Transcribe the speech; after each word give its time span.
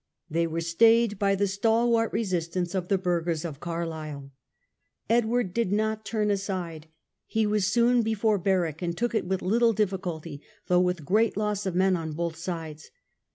They 0.31 0.47
were 0.47 0.61
stayed 0.61 1.19
by 1.19 1.35
the 1.35 1.45
stalwart 1.45 2.11
resistance 2.11 2.73
of 2.73 2.87
the 2.87 2.97
burghers 2.97 3.45
of 3.45 3.59
Carlisle. 3.59 4.31
Edward 5.11 5.53
did 5.53 5.71
not 5.71 6.05
turn 6.05 6.31
aside. 6.31 6.87
He 7.27 7.45
was 7.45 7.67
soon 7.67 8.01
before 8.01 8.39
Berwick 8.39 8.81
and 8.81 8.97
took 8.97 9.13
it 9.13 9.27
with 9.27 9.43
little 9.43 9.73
difficulty, 9.73 10.41
though 10.65 10.81
with 10.81 11.05
great 11.05 11.37
loss 11.37 11.67
of 11.67 11.75
men 11.75 11.95
on 11.95 12.13
both 12.13 12.35
sides. 12.35 12.89